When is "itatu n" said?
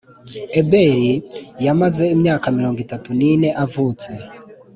2.85-3.21